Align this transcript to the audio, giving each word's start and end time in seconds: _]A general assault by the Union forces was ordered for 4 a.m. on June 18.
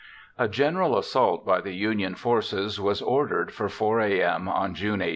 _]A 0.43 0.47
general 0.47 0.97
assault 0.97 1.45
by 1.45 1.61
the 1.61 1.73
Union 1.75 2.15
forces 2.15 2.79
was 2.81 3.03
ordered 3.03 3.51
for 3.53 3.69
4 3.69 4.01
a.m. 4.01 4.49
on 4.49 4.73
June 4.73 4.99
18. 4.99 5.09